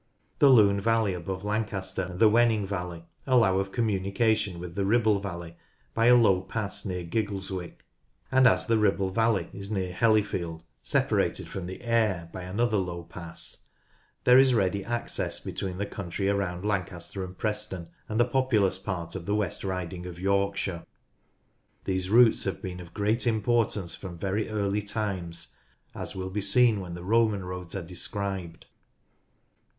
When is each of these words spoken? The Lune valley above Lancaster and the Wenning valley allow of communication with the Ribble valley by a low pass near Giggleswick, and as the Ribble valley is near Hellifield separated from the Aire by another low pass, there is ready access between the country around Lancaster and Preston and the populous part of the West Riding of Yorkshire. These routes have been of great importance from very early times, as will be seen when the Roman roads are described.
The 0.39 0.49
Lune 0.49 0.81
valley 0.81 1.13
above 1.13 1.43
Lancaster 1.43 2.01
and 2.09 2.19
the 2.19 2.27
Wenning 2.27 2.65
valley 2.65 3.05
allow 3.27 3.59
of 3.59 3.71
communication 3.71 4.57
with 4.57 4.73
the 4.73 4.83
Ribble 4.83 5.19
valley 5.19 5.57
by 5.93 6.07
a 6.07 6.15
low 6.15 6.41
pass 6.41 6.83
near 6.83 7.03
Giggleswick, 7.03 7.85
and 8.31 8.47
as 8.47 8.65
the 8.65 8.79
Ribble 8.79 9.11
valley 9.11 9.51
is 9.53 9.69
near 9.69 9.93
Hellifield 9.93 10.63
separated 10.81 11.47
from 11.47 11.67
the 11.67 11.83
Aire 11.83 12.31
by 12.33 12.41
another 12.41 12.77
low 12.77 13.03
pass, 13.03 13.65
there 14.23 14.39
is 14.39 14.55
ready 14.55 14.83
access 14.83 15.39
between 15.39 15.77
the 15.77 15.85
country 15.85 16.29
around 16.29 16.65
Lancaster 16.65 17.23
and 17.23 17.37
Preston 17.37 17.89
and 18.09 18.19
the 18.19 18.25
populous 18.25 18.79
part 18.79 19.15
of 19.15 19.27
the 19.27 19.35
West 19.35 19.63
Riding 19.63 20.07
of 20.07 20.17
Yorkshire. 20.17 20.83
These 21.83 22.09
routes 22.09 22.45
have 22.45 22.59
been 22.59 22.79
of 22.79 22.95
great 22.95 23.27
importance 23.27 23.93
from 23.93 24.17
very 24.17 24.49
early 24.49 24.81
times, 24.81 25.55
as 25.93 26.15
will 26.15 26.31
be 26.31 26.41
seen 26.41 26.79
when 26.79 26.95
the 26.95 27.03
Roman 27.03 27.45
roads 27.45 27.75
are 27.75 27.83
described. 27.85 28.65